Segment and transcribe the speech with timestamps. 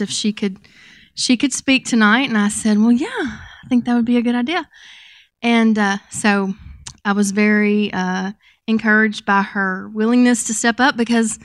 [0.00, 0.58] if she could
[1.14, 4.22] she could speak tonight and i said well yeah i think that would be a
[4.22, 4.68] good idea.
[5.42, 6.54] And uh, so
[7.04, 8.32] i was very uh,
[8.66, 11.38] encouraged by her willingness to step up because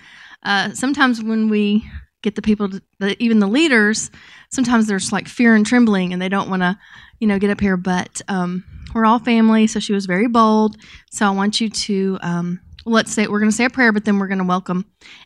[0.44, 1.90] uh, sometimes when we
[2.22, 4.12] get the people to, the, even the leaders
[4.52, 6.78] sometimes there's like fear and trembling and they don't want to
[7.20, 7.78] you know get up here.
[7.78, 8.64] But um,
[8.94, 10.78] we're all family so she was very bold.
[11.12, 14.06] So i want you to um, let's say we're going to say a prayer but
[14.06, 14.86] then we're going to welcome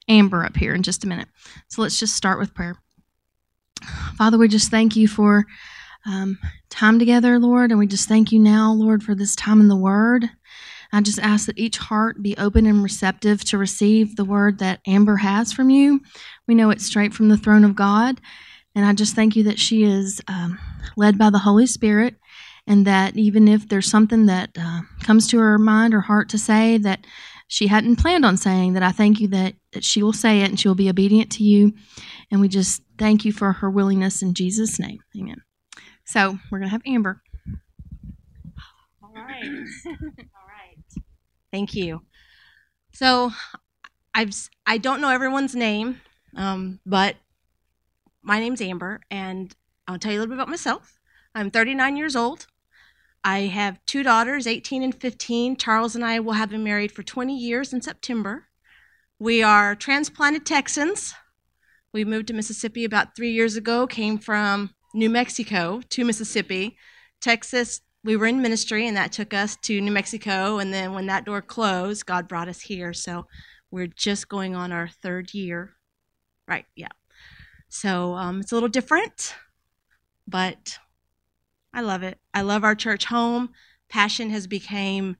[0.10, 1.28] amber up here in just a minute.
[1.70, 2.83] So let's just start with prayer
[4.18, 5.46] Father, we just thank you for
[6.06, 6.38] um,
[6.70, 9.76] time together, Lord, and we just thank you now, Lord, for this time in the
[9.76, 10.30] Word.
[10.94, 14.80] I just ask that each heart be open and receptive to receive the word that
[14.86, 16.02] Amber has from you.
[16.48, 18.22] We know it's straight from the throne of God.
[18.76, 20.60] And I just thank you that she is um,
[20.96, 22.16] led by the Holy Spirit,
[22.68, 26.38] and that even if there's something that uh, comes to her mind or heart to
[26.38, 27.06] say that
[27.48, 30.50] she hadn't planned on saying, that I thank you that, that she will say it
[30.50, 31.74] and she will be obedient to you.
[32.32, 35.00] And we just thank you for her willingness in Jesus' name.
[35.18, 35.42] Amen.
[36.06, 37.22] So we're going to have Amber.
[39.04, 39.44] All right.
[39.86, 41.04] All right.
[41.52, 42.02] Thank you.
[42.94, 43.32] So,
[44.14, 46.02] I've s- I don't know everyone's name,
[46.36, 47.16] um, but
[48.22, 49.56] my name's Amber, and
[49.88, 51.00] I'll tell you a little bit about myself.
[51.36, 52.48] I'm 39 years old.
[53.24, 55.56] I have two daughters, 18 and 15.
[55.58, 58.46] Charles and I will have been married for 20 years in September.
[59.18, 61.14] We are transplanted Texans.
[61.94, 66.76] We moved to Mississippi about three years ago, came from New Mexico to Mississippi.
[67.22, 70.58] Texas, we were in ministry, and that took us to New Mexico.
[70.58, 72.94] And then when that door closed, God brought us here.
[72.94, 73.28] So
[73.70, 75.74] we're just going on our third year.
[76.48, 76.90] Right, yeah.
[77.70, 79.36] So um, it's a little different,
[80.28, 80.80] but
[81.76, 82.18] I love it.
[82.34, 83.50] I love our church home.
[83.88, 85.16] Passion has become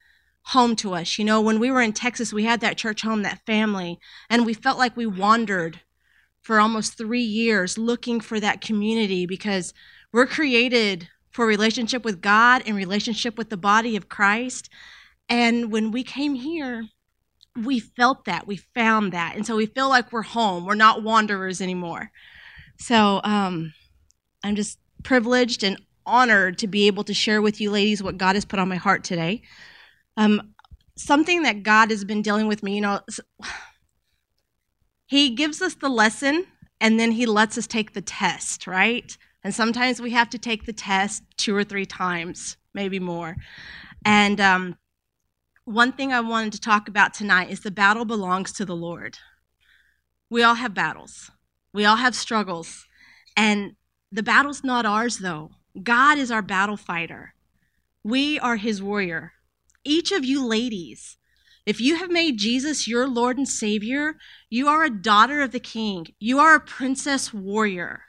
[0.48, 1.20] home to us.
[1.20, 4.44] You know, when we were in Texas, we had that church home, that family, and
[4.44, 5.82] we felt like we wandered
[6.44, 9.74] for almost three years looking for that community because
[10.12, 14.70] we're created for relationship with God and relationship with the body of Christ.
[15.28, 16.86] And when we came here,
[17.56, 19.36] we felt that, we found that.
[19.36, 20.66] And so we feel like we're home.
[20.66, 22.12] We're not wanderers anymore.
[22.78, 23.74] So um,
[24.44, 28.36] I'm just privileged and honored to be able to share with you ladies what God
[28.36, 29.44] has put on my heart today.
[30.18, 30.54] Um,
[30.98, 33.00] something that God has been dealing with me, you know,
[35.14, 36.48] He gives us the lesson
[36.82, 39.16] and then He lets us take the test, right?
[39.44, 43.36] And sometimes we have to take the test two or three times, maybe more.
[44.04, 44.76] And um,
[45.66, 49.20] one thing I wanted to talk about tonight is the battle belongs to the Lord.
[50.32, 51.30] We all have battles,
[51.72, 52.88] we all have struggles.
[53.38, 53.76] And
[54.12, 55.52] the battle's not ours, though.
[55.84, 57.36] God is our battle fighter,
[58.04, 59.34] we are his warrior.
[59.84, 61.18] Each of you ladies,
[61.66, 64.16] if you have made Jesus your Lord and Savior,
[64.50, 66.08] you are a daughter of the King.
[66.20, 68.02] You are a princess warrior.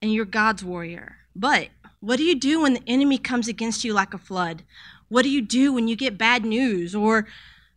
[0.00, 1.16] And you're God's warrior.
[1.36, 1.68] But
[2.00, 4.62] what do you do when the enemy comes against you like a flood?
[5.08, 7.26] What do you do when you get bad news or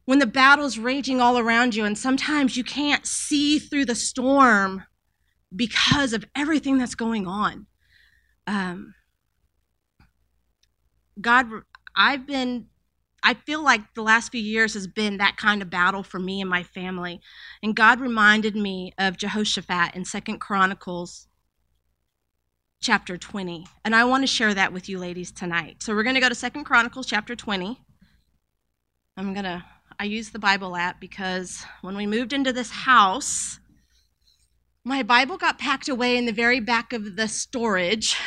[0.05, 4.85] when the battle's raging all around you and sometimes you can't see through the storm
[5.53, 7.67] because of everything that's going on?
[8.47, 8.95] Um,
[11.19, 11.47] God,
[11.95, 12.67] I've been,
[13.23, 16.41] I feel like the last few years has been that kind of battle for me
[16.41, 17.21] and my family.
[17.61, 21.27] And God reminded me of Jehoshaphat in Second Chronicles
[22.81, 23.65] chapter 20.
[23.85, 25.81] And I want to share that with you ladies tonight.
[25.81, 27.79] So we're going to go to Second Chronicles chapter 20.
[29.15, 29.63] I'm going to,
[29.99, 33.59] I use the Bible app because when we moved into this house,
[34.83, 38.17] my Bible got packed away in the very back of the storage.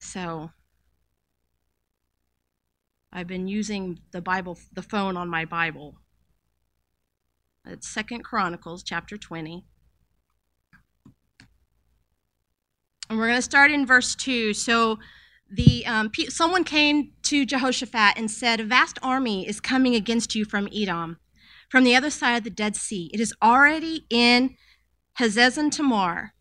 [0.00, 0.50] So
[3.12, 5.96] I've been using the Bible, the phone on my Bible.
[7.66, 9.64] It's Second Chronicles chapter 20.
[13.10, 14.54] And we're going to start in verse 2.
[14.54, 14.98] So
[15.50, 20.46] the um, someone came to Jehoshaphat and said, A vast army is coming against you
[20.46, 21.18] from Edom,
[21.68, 23.10] from the other side of the Dead Sea.
[23.12, 24.56] It is already in
[25.18, 26.32] Hazezon Tamar.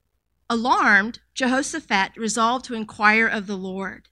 [0.49, 4.07] Alarmed, Jehoshaphat resolved to inquire of the Lord,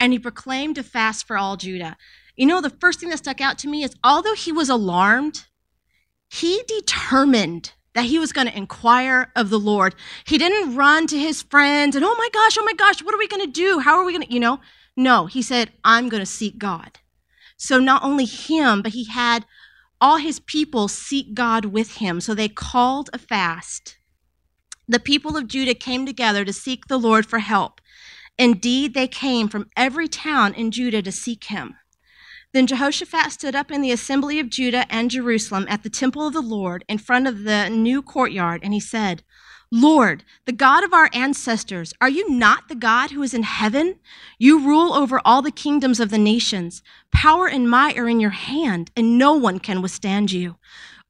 [0.00, 1.96] and he proclaimed a fast for all Judah.
[2.34, 5.44] You know, the first thing that stuck out to me is although he was alarmed,
[6.28, 9.94] he determined that he was going to inquire of the Lord.
[10.24, 13.18] He didn't run to his friends and, oh my gosh, oh my gosh, what are
[13.18, 13.80] we going to do?
[13.80, 14.60] How are we going to, you know?
[14.96, 16.98] No, he said, I'm going to seek God.
[17.56, 19.44] So not only him, but he had
[20.00, 22.20] all his people seek God with him.
[22.20, 23.98] So they called a fast.
[24.88, 27.80] The people of Judah came together to seek the Lord for help.
[28.40, 31.76] Indeed, they came from every town in Judah to seek him.
[32.54, 36.32] Then Jehoshaphat stood up in the assembly of Judah and Jerusalem at the temple of
[36.32, 39.22] the Lord in front of the new courtyard, and he said,
[39.70, 43.96] Lord, the God of our ancestors, are you not the God who is in heaven?
[44.38, 46.82] You rule over all the kingdoms of the nations.
[47.12, 50.56] Power and might are in your hand, and no one can withstand you.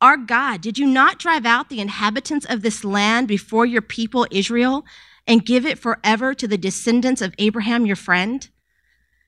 [0.01, 4.27] Our God, did you not drive out the inhabitants of this land before your people
[4.33, 4.85] Israel
[5.31, 8.49] and give it forever to the descendants of Abraham your friend?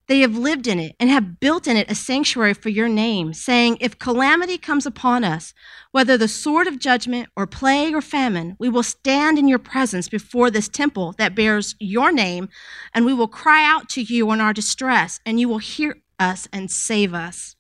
[0.09, 3.33] They have lived in it and have built in it a sanctuary for your name,
[3.33, 5.55] saying, If calamity comes upon us,
[5.93, 10.09] whether the sword of judgment or plague or famine, we will stand in your presence
[10.09, 12.49] before this temple that bears your name,
[12.93, 16.49] and we will cry out to you in our distress, and you will hear us
[16.53, 17.55] and save us.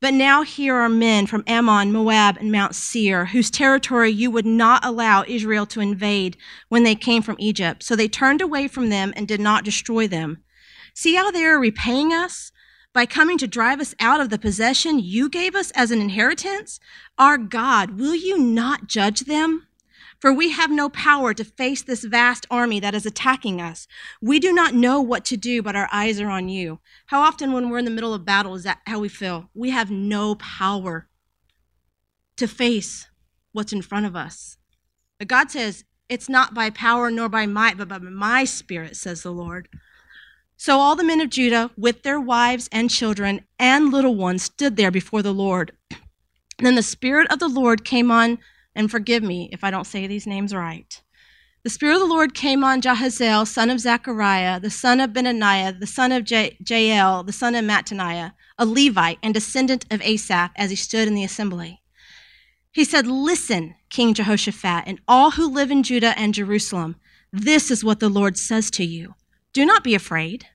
[0.00, 4.44] But now here are men from Ammon, Moab, and Mount Seir, whose territory you would
[4.44, 6.36] not allow Israel to invade
[6.68, 7.82] when they came from Egypt.
[7.82, 10.42] So they turned away from them and did not destroy them.
[10.92, 12.52] See how they are repaying us?
[12.92, 16.78] By coming to drive us out of the possession you gave us as an inheritance?
[17.18, 19.66] Our God, will you not judge them?
[20.20, 23.86] For we have no power to face this vast army that is attacking us.
[24.20, 26.80] We do not know what to do, but our eyes are on you.
[27.06, 29.50] How often, when we're in the middle of battle, is that how we feel?
[29.54, 31.08] We have no power
[32.36, 33.08] to face
[33.52, 34.56] what's in front of us.
[35.18, 39.22] But God says, It's not by power nor by might, but by my spirit, says
[39.22, 39.68] the Lord.
[40.56, 44.76] So all the men of Judah, with their wives and children and little ones, stood
[44.76, 45.72] there before the Lord.
[46.58, 48.38] then the Spirit of the Lord came on
[48.76, 51.02] and forgive me if I don't say these names right.
[51.64, 55.80] The Spirit of the Lord came on Jahaziel, son of Zechariah, the son of Benaniah,
[55.80, 60.70] the son of Jael, the son of Mattaniah, a Levite and descendant of Asaph, as
[60.70, 61.82] he stood in the assembly.
[62.70, 66.96] He said, Listen, King Jehoshaphat, and all who live in Judah and Jerusalem,
[67.32, 69.14] this is what the Lord says to you.
[69.52, 70.46] Do not be afraid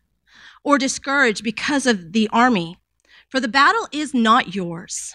[0.64, 2.78] or discouraged because of the army,
[3.28, 5.14] for the battle is not yours,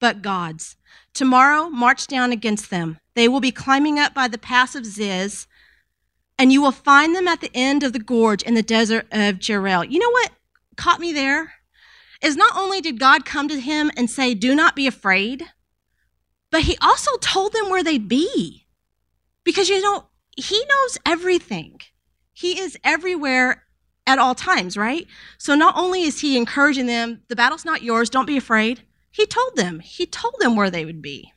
[0.00, 0.76] but God's.
[1.14, 2.98] Tomorrow, march down against them.
[3.14, 5.46] They will be climbing up by the pass of Ziz,
[6.38, 9.38] and you will find them at the end of the gorge in the desert of
[9.38, 9.90] Jeruel.
[9.90, 10.32] You know what
[10.76, 11.54] caught me there?
[12.22, 15.44] Is not only did God come to him and say, Do not be afraid,
[16.50, 18.66] but he also told them where they'd be.
[19.44, 20.06] Because, you know,
[20.36, 21.80] he knows everything,
[22.32, 23.62] he is everywhere
[24.06, 25.06] at all times, right?
[25.38, 28.82] So not only is he encouraging them, the battle's not yours, don't be afraid.
[29.16, 31.32] He told them, He told them where they would be.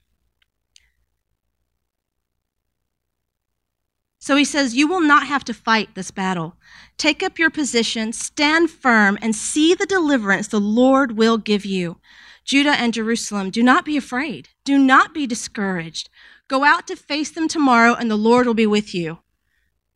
[4.19, 6.57] So he says, You will not have to fight this battle.
[6.97, 12.01] Take up your position, stand firm, and see the deliverance the Lord will give you.
[12.43, 14.49] Judah and Jerusalem, do not be afraid.
[14.65, 16.09] Do not be discouraged.
[16.49, 19.19] Go out to face them tomorrow, and the Lord will be with you.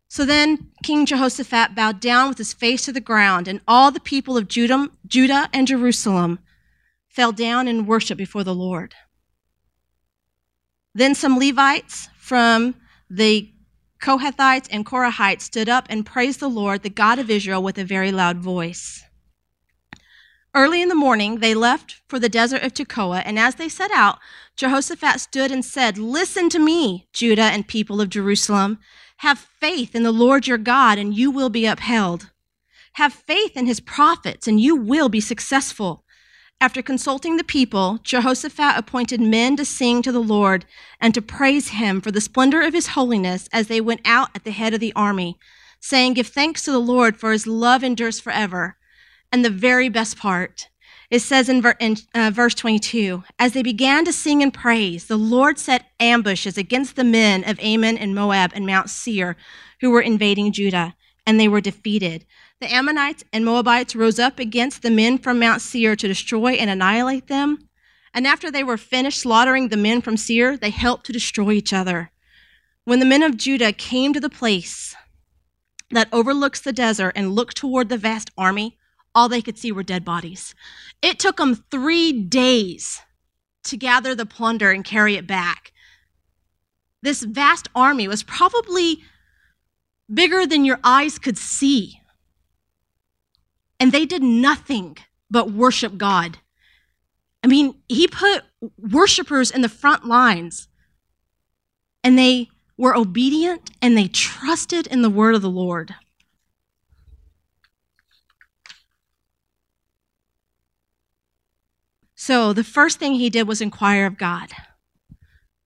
[0.08, 4.00] So then King Jehoshaphat bowed down with his face to the ground, and all the
[4.00, 6.40] people of Judah, Judah and Jerusalem
[7.14, 8.96] fell down and worshiped before the Lord.
[10.96, 12.76] Then some Levites from
[13.10, 13.52] the
[14.02, 17.86] Kohathites and Korahites stood up and praised the Lord, the God of Israel, with a
[17.86, 19.04] very loud voice.
[20.56, 23.92] Early in the morning, they left for the desert of Tekoa, and as they set
[23.92, 24.20] out,
[24.56, 28.78] Jehoshaphat stood and said, Listen to me, Judah and people of Jerusalem.
[29.18, 32.30] Have faith in the Lord your God, and you will be upheld.
[32.94, 36.03] Have faith in his prophets, and you will be successful.
[36.64, 40.64] After consulting the people, Jehoshaphat appointed men to sing to the Lord
[40.98, 44.46] and to praise him for the splendor of his holiness as they went out at
[44.46, 45.38] the head of the army,
[45.82, 48.78] saying, Give thanks to the Lord, for his love endures forever.
[49.30, 50.70] And the very best part,
[51.12, 55.08] it says in, ver- in uh, verse 22 As they began to sing and praise,
[55.08, 59.36] the Lord set ambushes against the men of Ammon and Moab and Mount Seir
[59.82, 60.96] who were invading Judah,
[61.28, 62.26] and they were defeated.
[62.64, 66.70] The Ammonites and Moabites rose up against the men from Mount Seir to destroy and
[66.70, 67.68] annihilate them.
[68.14, 71.74] And after they were finished slaughtering the men from Seir, they helped to destroy each
[71.74, 72.12] other.
[72.86, 74.96] When the men of Judah came to the place
[75.92, 78.78] that overlooks the desert and looked toward the vast army,
[79.14, 80.56] all they could see were dead bodies.
[81.02, 83.02] It took them three days
[83.66, 85.74] to gather the plunder and carry it back.
[87.02, 89.04] This vast army was probably
[90.10, 92.00] bigger than your eyes could see.
[93.84, 94.96] And they did nothing
[95.30, 96.38] but worship God.
[97.44, 98.44] I mean, he put
[98.78, 100.70] worshipers in the front lines,
[102.02, 102.48] and they
[102.78, 105.96] were obedient and they trusted in the word of the Lord.
[112.16, 114.50] So the first thing he did was inquire of God.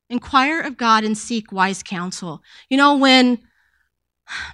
[0.09, 2.41] Inquire of God and seek wise counsel.
[2.67, 3.37] You know, when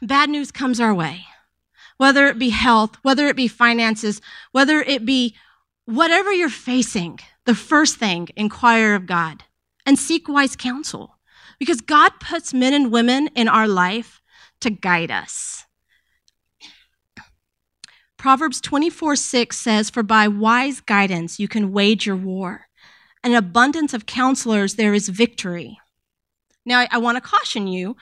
[0.02, 1.28] bad news comes our way,
[1.98, 4.22] whether it be health, whether it be finances,
[4.52, 5.36] whether it be
[5.86, 9.44] whatever you're facing, the first thing, inquire of God
[9.86, 11.18] and seek wise counsel.
[11.60, 14.22] Because God puts men and women in our life
[14.62, 15.66] to guide us.
[18.18, 22.68] Proverbs 24 6 says, For by wise guidance you can wage your war.
[23.24, 25.80] An abundance of counselors, there is victory.
[26.66, 27.96] Now, I, I want to caution you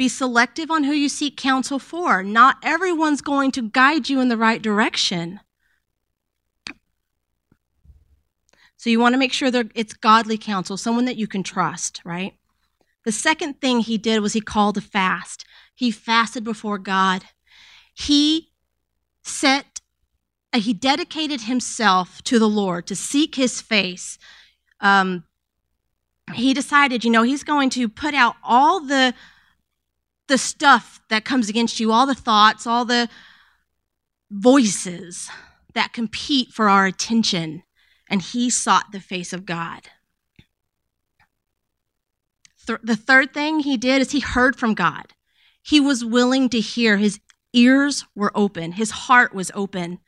[0.00, 2.22] be selective on who you seek counsel for.
[2.22, 5.40] Not everyone's going to guide you in the right direction.
[8.78, 12.00] So you want to make sure that it's godly counsel, someone that you can trust,
[12.02, 12.32] right?
[13.04, 15.44] The second thing he did was he called a fast.
[15.74, 17.26] He fasted before God.
[17.92, 18.52] He
[19.22, 19.82] set,
[20.54, 24.16] uh, he dedicated himself to the Lord to seek his face.
[24.80, 25.24] Um,
[26.32, 29.12] he decided, you know, he's going to put out all the
[30.30, 33.08] the stuff that comes against you, all the thoughts, all the
[34.30, 35.28] voices
[35.74, 37.64] that compete for our attention.
[38.08, 39.88] And he sought the face of God.
[42.66, 45.06] Th- the third thing he did is he heard from God.
[45.62, 46.96] He was willing to hear.
[46.96, 47.18] His
[47.52, 49.98] ears were open, his heart was open.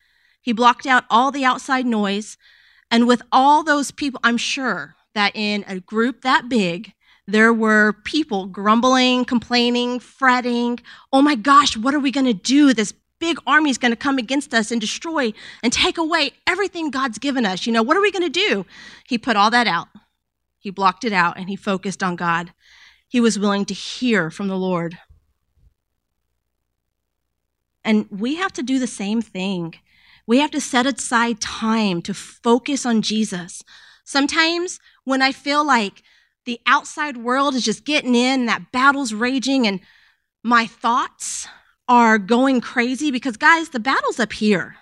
[0.41, 2.37] He blocked out all the outside noise.
[2.91, 6.93] And with all those people, I'm sure that in a group that big,
[7.27, 10.81] there were people grumbling, complaining, fretting.
[11.13, 12.75] Oh my gosh, what are we going to do?
[12.75, 16.91] This big army is going to come against us and destroy and take away everything
[16.91, 17.67] God's given us.
[17.67, 18.67] You know, what are we going to do?
[19.07, 19.89] He put all that out.
[20.59, 22.53] He blocked it out and he focused on God.
[23.09, 24.99] He was willing to hear from the Lord.
[27.85, 29.75] And we have to do the same thing.
[30.27, 33.63] We have to set aside time to focus on Jesus.
[34.05, 36.03] Sometimes when I feel like
[36.45, 39.81] the outside world is just getting in, that battle's raging, and
[40.43, 41.47] my thoughts
[41.89, 44.77] are going crazy because, guys, the battle's up here,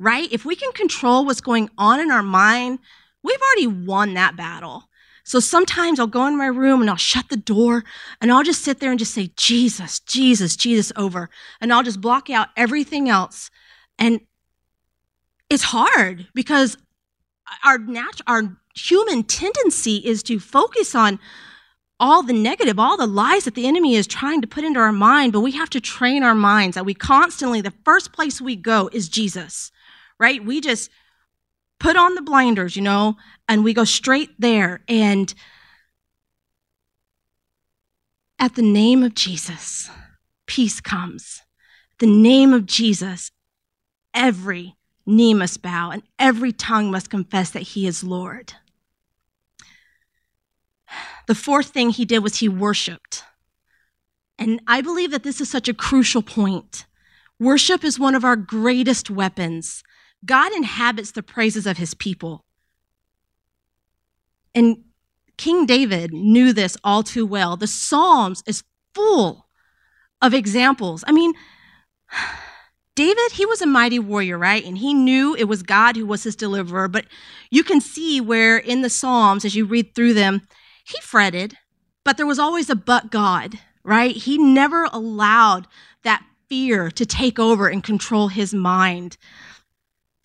[0.00, 0.30] right?
[0.32, 2.78] If we can control what's going on in our mind,
[3.22, 4.84] we've already won that battle.
[5.24, 7.84] So sometimes I'll go in my room and I'll shut the door
[8.20, 11.28] and I'll just sit there and just say, Jesus, Jesus, Jesus over.
[11.60, 13.50] And I'll just block out everything else.
[13.98, 14.20] And
[15.50, 16.78] it's hard because
[17.64, 21.18] our natural, our human tendency is to focus on
[22.00, 24.92] all the negative, all the lies that the enemy is trying to put into our
[24.92, 28.54] mind, but we have to train our minds that we constantly, the first place we
[28.54, 29.72] go is Jesus,
[30.18, 30.44] right?
[30.44, 30.90] We just
[31.80, 33.16] put on the blinders, you know,
[33.48, 34.82] and we go straight there.
[34.88, 35.34] And
[38.38, 39.90] at the name of Jesus,
[40.46, 41.42] peace comes.
[41.98, 43.32] The name of Jesus,
[44.14, 44.76] every
[45.08, 48.52] knee must bow and every tongue must confess that he is Lord.
[51.26, 53.24] The fourth thing he did was he worshiped.
[54.38, 56.86] And I believe that this is such a crucial point.
[57.40, 59.82] Worship is one of our greatest weapons.
[60.24, 62.44] God inhabits the praises of his people.
[64.54, 64.84] And
[65.36, 67.56] King David knew this all too well.
[67.56, 69.48] The Psalms is full
[70.20, 71.04] of examples.
[71.06, 71.32] I mean,
[72.98, 74.64] David, he was a mighty warrior, right?
[74.64, 76.88] And he knew it was God who was his deliverer.
[76.88, 77.04] But
[77.48, 80.42] you can see where in the Psalms, as you read through them,
[80.82, 81.56] he fretted,
[82.04, 84.16] but there was always a but God, right?
[84.16, 85.68] He never allowed
[86.02, 89.16] that fear to take over and control his mind.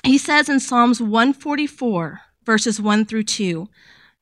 [0.03, 3.69] He says in Psalms 144, verses 1 through 2,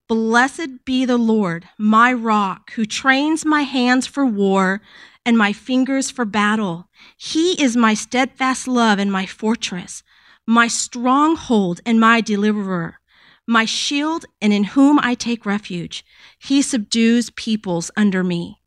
[0.09, 4.81] Blessed be the Lord, my rock, who trains my hands for war
[5.25, 6.87] and my fingers for battle.
[7.17, 10.03] He is my steadfast love and my fortress,
[10.47, 13.01] my stronghold and my deliverer
[13.47, 16.05] my shield and in whom I take refuge.
[16.39, 18.61] He subdues peoples under me.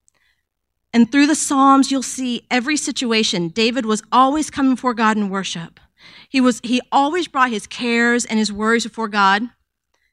[0.93, 3.49] And through the Psalms, you'll see every situation.
[3.49, 5.81] David was always coming before God in worship.
[6.29, 9.43] He was, he always brought his cares and his worries before God.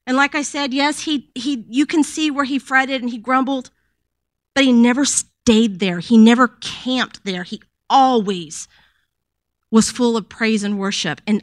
[0.06, 3.18] And like I said, yes, he, he, you can see where he fretted and he
[3.18, 3.70] grumbled,
[4.54, 5.04] but he never
[5.44, 5.98] stayed there.
[5.98, 7.42] He never camped there.
[7.42, 8.68] He always
[9.70, 11.20] was full of praise and worship.
[11.26, 11.42] And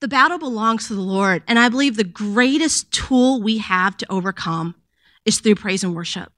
[0.00, 1.42] the battle belongs to the Lord.
[1.46, 4.74] And I believe the greatest tool we have to overcome
[5.24, 6.32] is through praise and worship.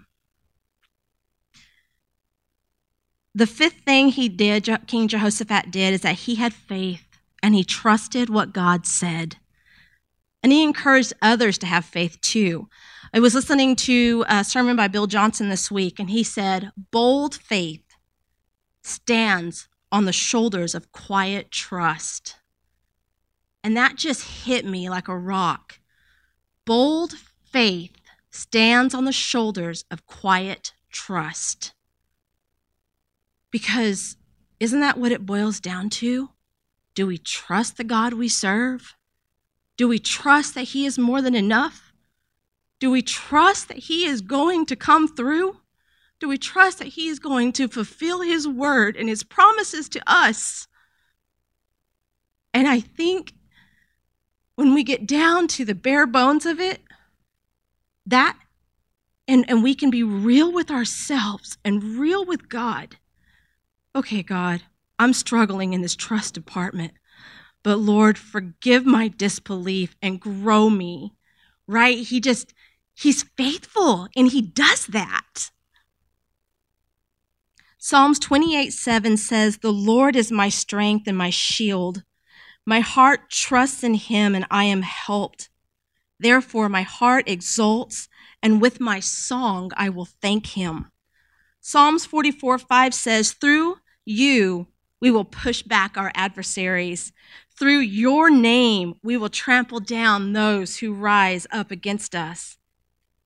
[3.38, 7.04] the fifth thing he did, King Jehoshaphat did, is that he had faith
[7.40, 9.37] and he trusted what God said.
[10.42, 12.68] And he encouraged others to have faith too.
[13.12, 17.37] I was listening to a sermon by Bill Johnson this week, and he said, Bold
[17.37, 17.85] faith
[18.83, 22.37] stands on the shoulders of quiet trust.
[23.65, 25.81] And that just hit me like a rock.
[26.67, 27.15] Bold
[27.50, 27.97] faith
[28.31, 31.73] stands on the shoulders of quiet trust.
[33.50, 34.17] Because
[34.61, 36.29] isn't that what it boils down to?
[36.95, 38.95] Do we trust the God we serve?
[39.79, 41.88] Do we trust that He is more than enough?
[42.80, 45.56] Do we trust that He is going to come through?
[46.20, 50.02] Do we trust that He is going to fulfill His word and His promises to
[50.06, 50.68] us?
[52.54, 53.32] And I think
[54.56, 56.80] when we get down to the bare bones of it,
[58.06, 58.37] that,
[59.28, 62.97] and, and we can be real with ourselves and real with God.
[63.94, 64.62] Okay, God,
[64.99, 66.92] I'm struggling in this trust department,
[67.62, 71.14] but Lord, forgive my disbelief and grow me,
[71.66, 71.99] right?
[71.99, 72.54] He just,
[72.99, 75.50] He's faithful and He does that.
[77.78, 82.02] Psalms 28 7 says, The Lord is my strength and my shield.
[82.67, 85.49] My heart trusts in him and I am helped.
[86.21, 88.09] Therefore, my heart exults,
[88.43, 90.90] and with my song I will thank him.
[91.61, 94.67] Psalms 44 5 says, Through you
[95.00, 97.12] we will push back our adversaries.
[97.57, 102.58] Through your name we will trample down those who rise up against us.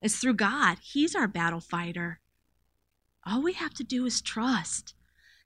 [0.03, 2.21] It's through God, He's our battle fighter.
[3.25, 4.95] All we have to do is trust.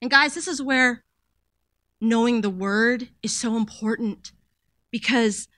[0.01, 1.05] And guys, this is where
[2.01, 4.33] knowing the word is so important
[4.91, 5.49] because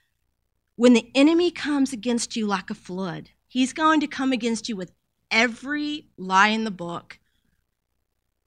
[0.75, 4.75] when the enemy comes against you like a flood, he's going to come against you
[4.75, 4.91] with
[5.29, 7.19] every lie in the book.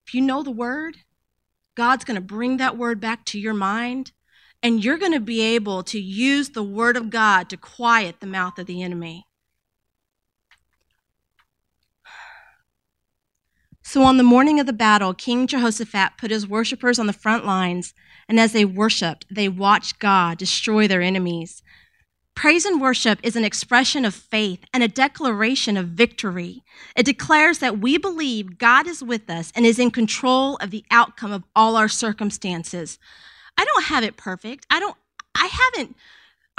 [0.06, 0.98] If you know the word,
[1.74, 4.12] God's going to bring that word back to your mind,
[4.62, 8.26] and you're going to be able to use the word of God to quiet the
[8.26, 9.26] mouth of the enemy.
[13.82, 17.44] So on the morning of the battle, King Jehoshaphat put his worshippers on the front
[17.44, 17.94] lines,
[18.28, 21.62] and as they worshiped, they watched God destroy their enemies.
[22.34, 26.62] Praise and worship is an expression of faith and a declaration of victory.
[26.96, 30.84] It declares that we believe God is with us and is in control of the
[30.90, 32.98] outcome of all our circumstances.
[33.58, 34.66] I don't have it perfect.
[34.70, 34.96] I don't
[35.34, 35.96] I haven't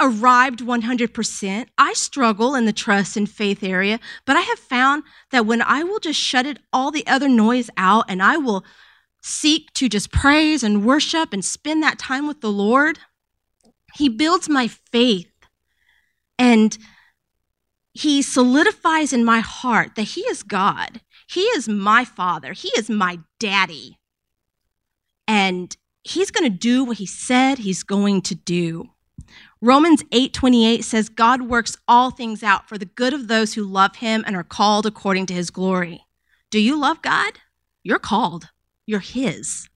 [0.00, 1.66] arrived 100%.
[1.78, 5.84] I struggle in the trust and faith area, but I have found that when I
[5.84, 8.64] will just shut it all the other noise out and I will
[9.22, 12.98] seek to just praise and worship and spend that time with the Lord,
[13.94, 15.30] he builds my faith
[16.38, 16.76] and
[17.92, 21.00] he solidifies in my heart that he is God.
[21.28, 22.52] He is my father.
[22.52, 23.98] He is my daddy.
[25.28, 28.90] And he's going to do what he said he's going to do.
[29.64, 33.96] Romans 8:28 says God works all things out for the good of those who love
[33.96, 36.04] him and are called according to his glory.
[36.50, 37.40] Do you love God?
[37.82, 38.50] You're called.
[38.84, 39.70] You're his.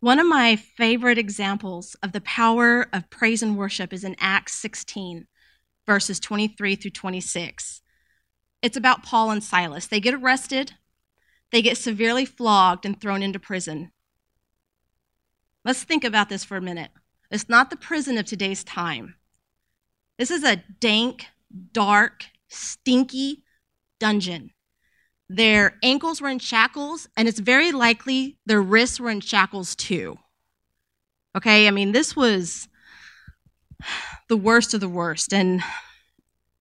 [0.00, 4.54] One of my favorite examples of the power of praise and worship is in Acts
[4.54, 5.26] 16,
[5.84, 7.82] verses 23 through 26.
[8.62, 9.86] It's about Paul and Silas.
[9.86, 10.72] They get arrested,
[11.52, 13.92] they get severely flogged and thrown into prison.
[15.70, 16.90] Let's think about this for a minute.
[17.30, 19.14] It's not the prison of today's time.
[20.18, 21.26] This is a dank,
[21.70, 23.44] dark, stinky
[24.00, 24.50] dungeon.
[25.28, 30.18] Their ankles were in shackles, and it's very likely their wrists were in shackles too.
[31.36, 32.66] Okay, I mean, this was
[34.26, 35.32] the worst of the worst.
[35.32, 35.62] And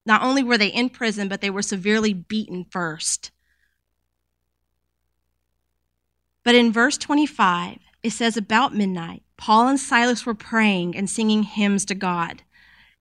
[0.06, 3.32] not only were they in prison, but they were severely beaten first.
[6.44, 11.44] But in verse 25, it says about midnight, Paul and Silas were praying and singing
[11.44, 12.44] hymns to God,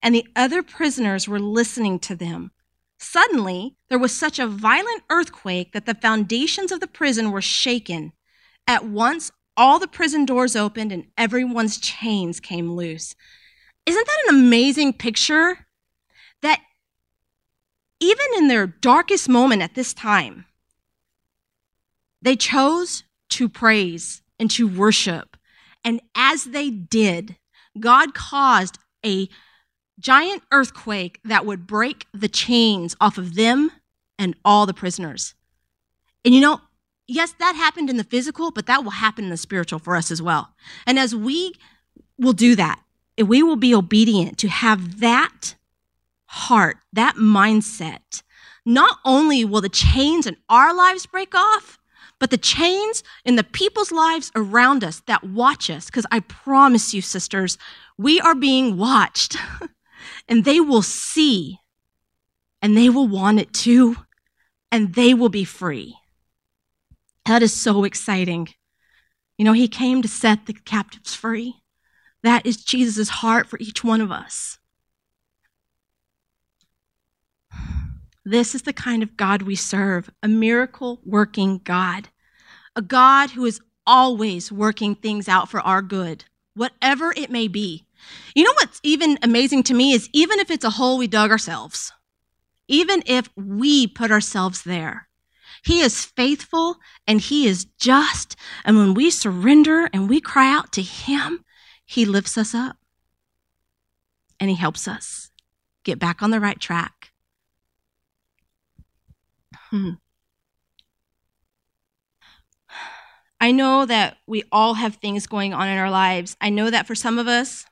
[0.01, 2.51] and the other prisoners were listening to them.
[2.97, 8.11] Suddenly, there was such a violent earthquake that the foundations of the prison were shaken.
[8.67, 13.15] At once, all the prison doors opened and everyone's chains came loose.
[13.85, 15.65] Isn't that an amazing picture?
[16.41, 16.59] That
[17.99, 20.45] even in their darkest moment at this time,
[22.21, 25.37] they chose to praise and to worship.
[25.83, 27.37] And as they did,
[27.79, 29.29] God caused a
[29.99, 33.71] giant earthquake that would break the chains off of them
[34.17, 35.35] and all the prisoners.
[36.23, 36.61] And you know,
[37.07, 40.11] yes, that happened in the physical, but that will happen in the spiritual for us
[40.11, 40.53] as well.
[40.85, 41.53] And as we
[42.17, 42.81] will do that,
[43.17, 45.55] if we will be obedient to have that
[46.25, 48.21] heart, that mindset
[48.65, 51.78] not only will the chains in our lives break off,
[52.19, 55.85] but the chains in the people's lives around us that watch us.
[55.85, 57.57] Because I promise you, sisters,
[57.97, 59.37] we are being watched
[60.27, 61.59] and they will see
[62.61, 63.95] and they will want it too
[64.71, 65.95] and they will be free.
[67.25, 68.49] That is so exciting.
[69.37, 71.55] You know, he came to set the captives free.
[72.23, 74.57] That is Jesus' heart for each one of us.
[78.29, 82.09] This is the kind of God we serve a miracle working God,
[82.75, 87.87] a God who is always working things out for our good, whatever it may be.
[88.35, 91.31] You know what's even amazing to me is even if it's a hole we dug
[91.31, 91.91] ourselves,
[92.67, 95.07] even if we put ourselves there,
[95.63, 96.75] He is faithful
[97.07, 98.35] and He is just.
[98.63, 101.43] And when we surrender and we cry out to Him,
[101.83, 102.77] He lifts us up
[104.39, 105.31] and He helps us
[105.83, 106.98] get back on the right track.
[109.69, 109.91] Hmm.
[113.41, 116.35] I know that we all have things going on in our lives.
[116.41, 117.65] I know that for some of us,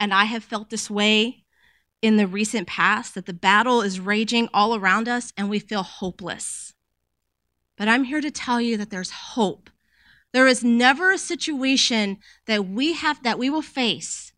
[0.00, 1.44] and I have felt this way
[2.02, 5.82] in the recent past, that the battle is raging all around us and we feel
[5.82, 6.74] hopeless.
[7.76, 9.70] But I'm here to tell you that there's hope.
[10.32, 14.32] There is never a situation that we have that we will face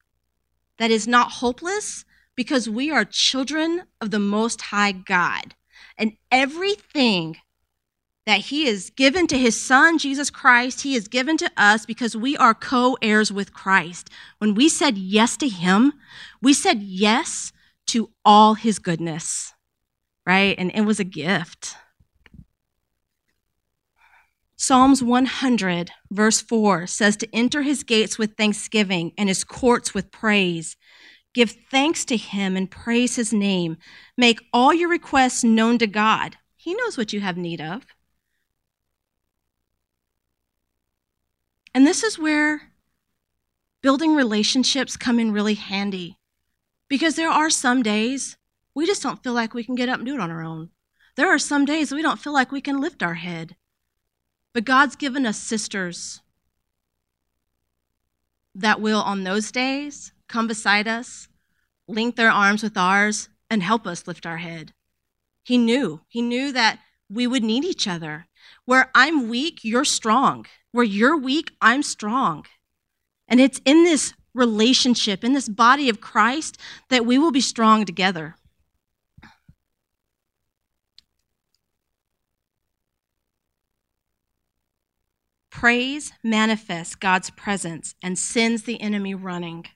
[0.79, 5.55] that is not hopeless because we are children of the most high God
[6.01, 7.37] and everything
[8.27, 12.17] that he has given to his son, Jesus Christ, he has given to us because
[12.17, 14.11] we are co heirs with Christ.
[14.39, 15.93] When we said yes to him,
[16.43, 17.53] we said yes
[17.89, 19.53] to all his goodness,
[20.27, 20.55] right?
[20.59, 21.77] And it was a gift.
[24.57, 30.11] Psalms 100, verse 4 says to enter his gates with thanksgiving and his courts with
[30.11, 30.77] praise.
[31.33, 33.77] Give thanks to him and praise his name.
[34.17, 36.37] Make all your requests known to God.
[36.57, 37.87] He knows what you have need of.
[41.73, 42.73] And this is where
[43.81, 46.19] building relationships come in really handy
[46.89, 48.37] because there are some days
[48.75, 50.71] we just don't feel like we can get up and do it on our own.
[51.17, 53.57] There are some days we don't feel like we can lift our head.
[54.53, 56.23] But God's given us sisters
[58.55, 61.29] that will, on those days, come beside us,
[61.87, 64.73] link their arms with ours, and help us lift our head.
[65.43, 66.01] He knew.
[66.09, 66.79] He knew that
[67.11, 68.27] we would need each other.
[68.65, 70.47] Where I'm weak, you're strong.
[70.71, 72.47] Where you're weak, I'm strong.
[73.27, 76.57] And it's in this relationship, in this body of Christ,
[76.89, 78.37] that we will be strong together.
[85.51, 89.67] Praise manifests God's presence and sends the enemy running.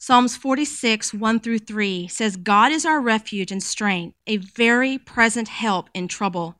[0.00, 5.48] Psalms 46, 1 through 3 says, God is our refuge and strength, a very present
[5.48, 6.54] help in trouble.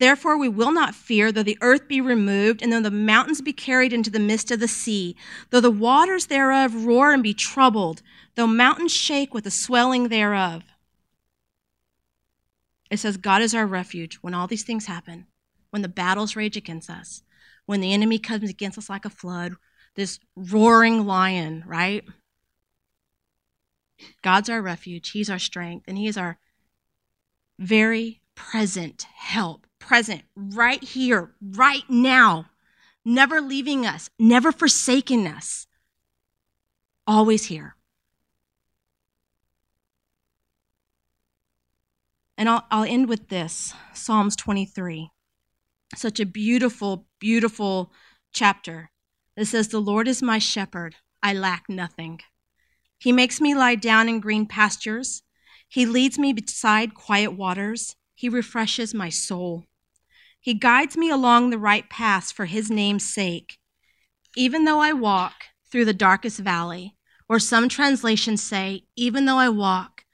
[0.00, 3.52] Therefore, we will not fear, though the earth be removed, and though the mountains be
[3.52, 5.14] carried into the midst of the sea,
[5.50, 8.00] though the waters thereof roar and be troubled,
[8.34, 10.64] though mountains shake with the swelling thereof.
[12.90, 15.26] It says, God is our refuge when all these things happen,
[15.68, 17.22] when the battles rage against us,
[17.66, 19.56] when the enemy comes against us like a flood,
[19.96, 22.04] this roaring lion, right?
[24.22, 26.38] God's our refuge, He's our strength, and He is our
[27.58, 32.46] very present help, present right here, right now,
[33.04, 35.66] never leaving us, never forsaking us,
[37.06, 37.76] always here.
[42.38, 45.10] And I'll, I'll end with this Psalms 23.
[45.94, 47.92] Such a beautiful, beautiful
[48.32, 48.90] chapter.
[49.36, 52.20] It says, The Lord is my shepherd, I lack nothing.
[52.98, 55.22] He makes me lie down in green pastures.
[55.68, 57.96] He leads me beside quiet waters.
[58.14, 59.64] He refreshes my soul.
[60.40, 63.58] He guides me along the right paths for his name's sake.
[64.36, 65.34] Even though I walk
[65.70, 66.96] through the darkest valley,
[67.28, 70.04] or some translations say, even though I walk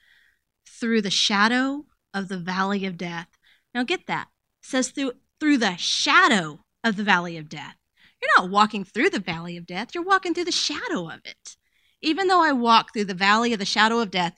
[0.66, 3.28] through the shadow of the valley of death.
[3.74, 4.28] Now get that.
[4.62, 7.76] It says through through the shadow of the valley of death.
[8.22, 11.56] You're not walking through the valley of death, you're walking through the shadow of it.
[12.00, 14.34] Even though I walk through the valley of the shadow of death,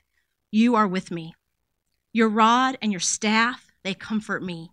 [0.51, 1.35] you are with me.
[2.13, 4.71] Your rod and your staff, they comfort me.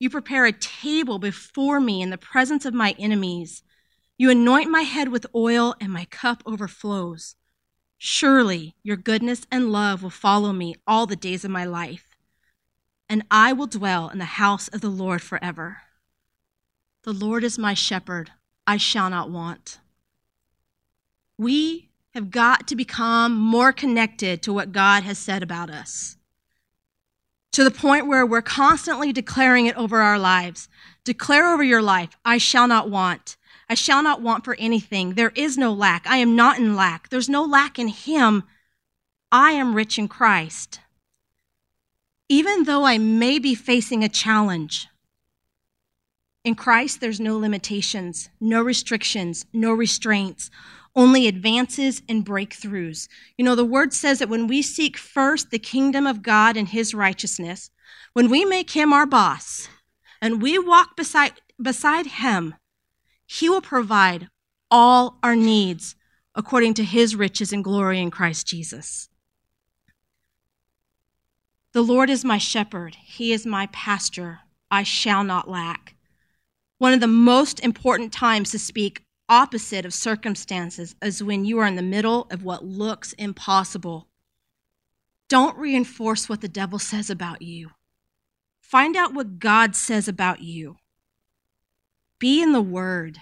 [0.00, 3.62] You prepare a table before me in the presence of my enemies.
[4.16, 7.36] You anoint my head with oil, and my cup overflows.
[7.98, 12.16] Surely your goodness and love will follow me all the days of my life,
[13.08, 15.82] and I will dwell in the house of the Lord forever.
[17.08, 18.32] The Lord is my shepherd,
[18.66, 19.78] I shall not want.
[21.38, 26.18] We have got to become more connected to what God has said about us.
[27.52, 30.68] to the point where we're constantly declaring it over our lives.
[31.04, 33.38] Declare over your life, I shall not want.
[33.70, 35.14] I shall not want for anything.
[35.14, 36.06] There is no lack.
[36.06, 37.08] I am not in lack.
[37.08, 38.42] There's no lack in Him.
[39.32, 40.80] I am rich in Christ.
[42.28, 44.88] Even though I may be facing a challenge,
[46.48, 50.50] in Christ, there's no limitations, no restrictions, no restraints,
[50.96, 53.06] only advances and breakthroughs.
[53.36, 56.66] You know, the word says that when we seek first the kingdom of God and
[56.66, 57.70] his righteousness,
[58.14, 59.68] when we make him our boss
[60.22, 62.54] and we walk beside, beside him,
[63.26, 64.28] he will provide
[64.70, 65.96] all our needs
[66.34, 69.10] according to his riches and glory in Christ Jesus.
[71.72, 75.94] The Lord is my shepherd, he is my pastor, I shall not lack.
[76.78, 81.66] One of the most important times to speak opposite of circumstances is when you are
[81.66, 84.08] in the middle of what looks impossible.
[85.28, 87.70] Don't reinforce what the devil says about you.
[88.60, 90.76] Find out what God says about you.
[92.18, 93.18] Be in the Word.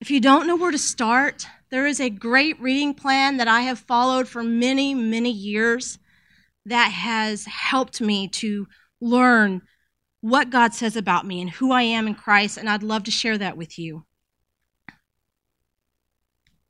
[0.00, 3.62] If you don't know where to start, there is a great reading plan that I
[3.62, 5.98] have followed for many, many years
[6.66, 8.66] that has helped me to
[9.00, 9.62] learn
[10.20, 13.10] what God says about me and who I am in Christ, and I'd love to
[13.10, 14.04] share that with you.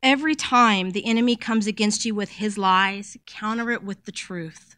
[0.03, 4.77] Every time the enemy comes against you with his lies, counter it with the truth.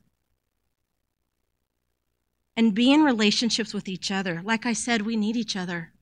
[2.56, 4.40] And be in relationships with each other.
[4.44, 5.92] Like I said, we need each other.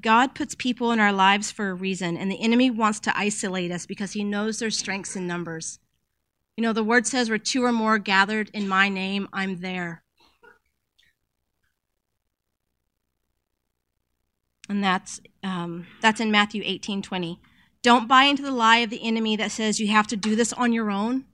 [0.00, 3.70] God puts people in our lives for a reason, and the enemy wants to isolate
[3.70, 5.78] us because he knows their strengths in numbers.
[6.56, 10.02] You know, the word says, where two or more gathered in my name, I'm there.
[14.68, 17.40] And that's, um, that's in Matthew 18 20.
[17.82, 20.52] Don't buy into the lie of the enemy that says you have to do this
[20.52, 21.26] on your own,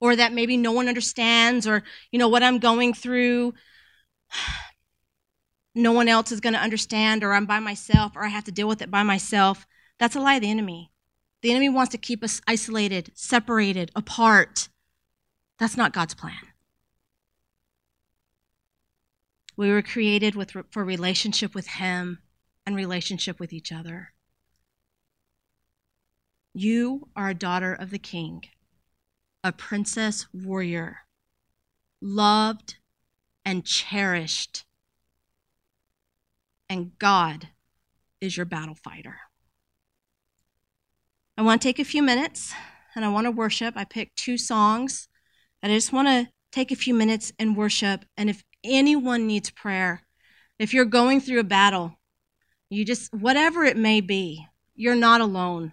[0.00, 3.54] or that maybe no one understands, or, you know, what I'm going through
[5.74, 8.52] no one else is going to understand, or I'm by myself, or I have to
[8.52, 9.66] deal with it by myself.
[9.98, 10.92] That's a lie of the enemy.
[11.46, 14.68] The enemy wants to keep us isolated, separated, apart.
[15.60, 16.40] That's not God's plan.
[19.56, 22.18] We were created with, for relationship with Him
[22.66, 24.12] and relationship with each other.
[26.52, 28.42] You are a daughter of the King,
[29.44, 31.02] a princess warrior,
[32.00, 32.78] loved
[33.44, 34.64] and cherished
[36.68, 37.50] and God
[38.20, 39.25] is your battle fighter.
[41.38, 42.54] I want to take a few minutes
[42.94, 43.74] and I want to worship.
[43.76, 45.08] I picked two songs
[45.62, 48.06] and I just want to take a few minutes and worship.
[48.16, 50.02] And if anyone needs prayer,
[50.58, 51.98] if you're going through a battle,
[52.70, 55.72] you just, whatever it may be, you're not alone.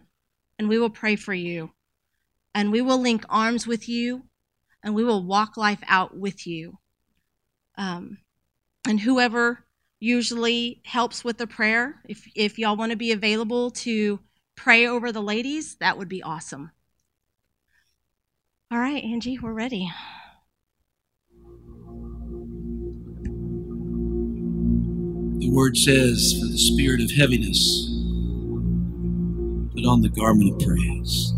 [0.59, 1.71] And we will pray for you.
[2.53, 4.23] And we will link arms with you.
[4.83, 6.77] And we will walk life out with you.
[7.77, 8.17] Um,
[8.85, 9.65] and whoever
[10.01, 12.01] usually helps with the prayer.
[12.05, 14.19] If, if y'all want to be available to
[14.55, 16.71] pray over the ladies, that would be awesome.
[18.71, 19.91] All right, Angie, we're ready.
[25.39, 27.89] The word says, For the spirit of heaviness,
[29.75, 31.33] put on the garment of praise.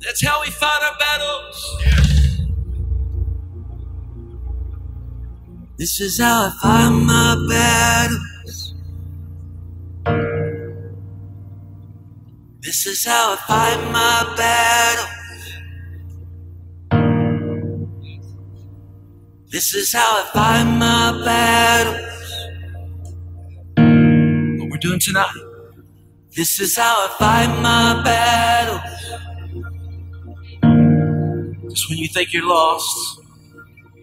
[0.00, 1.76] That's how we fight our battles.
[5.78, 8.33] This is how I fight my battles.
[12.64, 15.10] This is how I fight my battles.
[19.52, 22.00] This is how I fight my battles.
[24.58, 25.36] What we're doing tonight.
[26.34, 28.80] This is how I fight my battles.
[31.68, 33.20] Just when you think you're lost.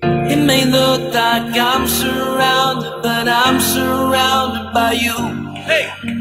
[0.04, 5.16] It may look like I'm surrounded, but I'm surrounded by you.
[5.64, 6.21] Hey!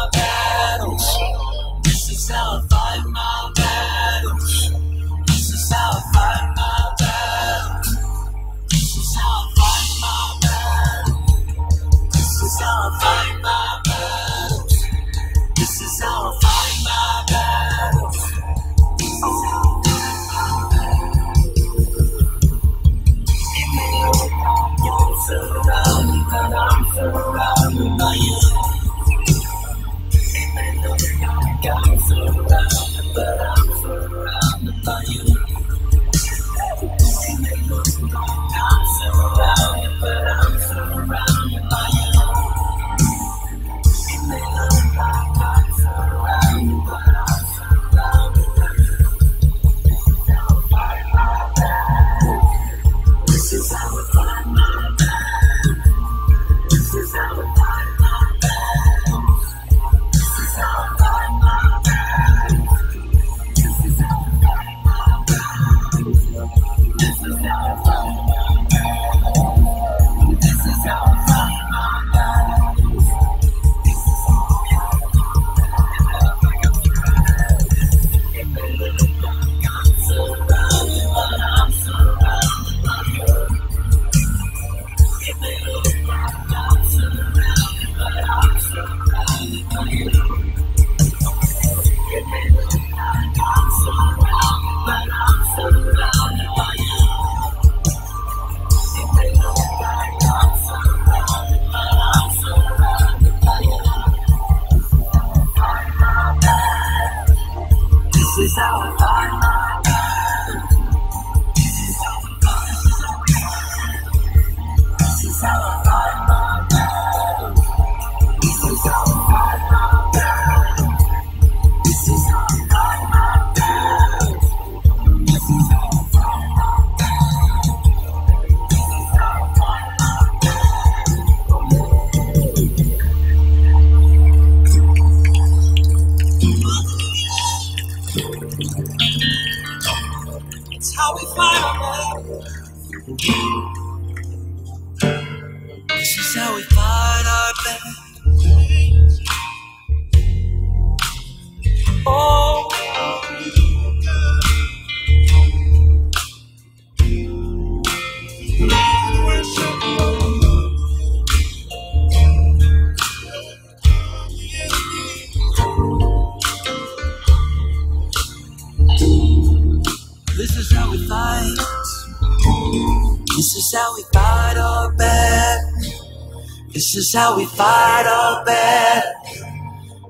[176.91, 179.39] This is how we fight our battles.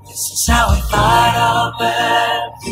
[0.08, 2.64] This is how we fight our battles.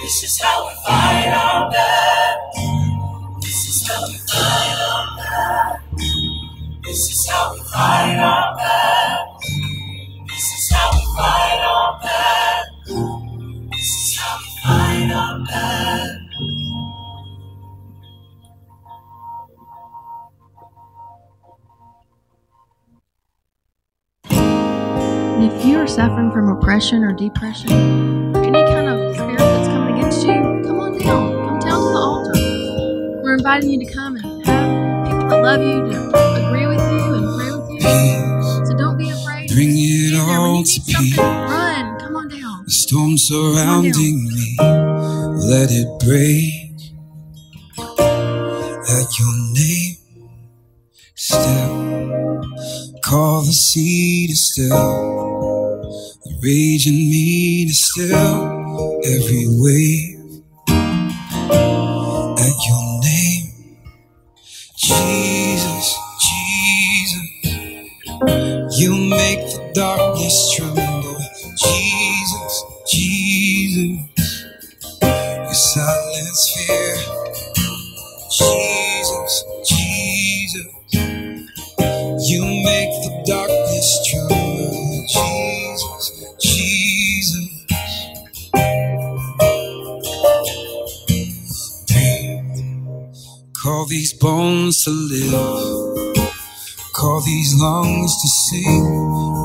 [0.00, 3.42] This is how we fight our battles.
[3.42, 6.80] This is how we fight our battles.
[6.84, 9.33] This is how we fight our battles.
[25.74, 27.68] You are suffering from oppression or depression,
[28.36, 31.32] or any kind of spirit that's coming against you, come on down.
[31.48, 32.32] Come down to the altar.
[33.24, 37.14] We're inviting you to come and have people that love you to agree with you
[37.14, 37.80] and pray with you.
[38.66, 39.48] So don't be afraid.
[39.48, 41.18] Bring it all to peace.
[41.18, 41.98] Run.
[41.98, 42.64] Come on down.
[42.66, 46.60] The storm surrounding me, let it break.
[48.86, 49.96] At your name,
[51.16, 52.44] still
[53.02, 55.63] call the sea to still,
[56.24, 60.13] the rage in me to still every wave.
[93.64, 95.32] Call these bones to live.
[96.92, 98.84] Call these lungs to sing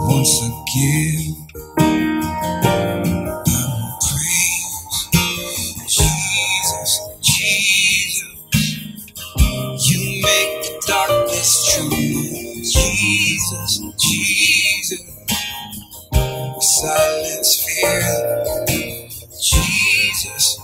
[0.09, 1.47] once again.
[4.03, 5.07] Praise
[5.87, 8.33] Jesus, Jesus.
[9.87, 11.95] You make the darkness tremble.
[12.61, 15.01] Jesus, Jesus.
[16.59, 18.01] Silence fear.
[19.41, 20.58] Jesus.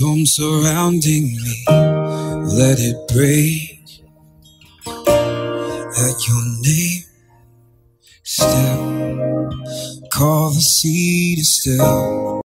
[0.00, 4.00] Storm surrounding me, let it break.
[4.86, 7.02] At your name,
[8.22, 9.50] still.
[10.10, 12.40] Call the sea to still.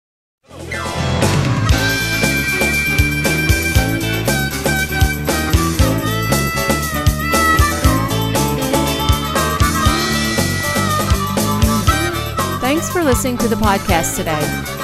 [12.60, 14.83] Thanks for listening to the podcast today.